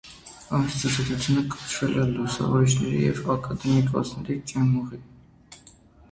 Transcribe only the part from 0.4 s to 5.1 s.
Այդ ցուցադրությունը կոչվել է լուսավորիչների և ակադեմիկոսների ճեմուղի։